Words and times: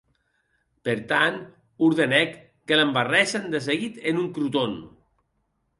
Per 0.87 0.95
tant, 1.11 1.37
ordenèc 1.89 2.33
que 2.71 2.81
l’embarrèssen 2.81 3.47
de 3.57 3.65
seguit 3.69 4.03
en 4.13 4.25
un 4.25 4.31
croton. 4.39 4.77